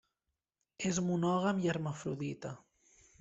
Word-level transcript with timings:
És 0.91 0.99
monògam 1.09 1.61
i 1.65 1.69
hermafrodita. 1.73 2.55